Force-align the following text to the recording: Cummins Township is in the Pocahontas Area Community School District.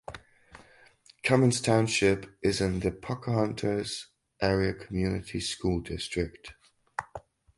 Cummins 1.21 1.61
Township 1.61 2.25
is 2.41 2.59
in 2.59 2.79
the 2.79 2.89
Pocahontas 2.91 4.07
Area 4.41 4.73
Community 4.73 5.39
School 5.39 5.79
District. 5.79 6.55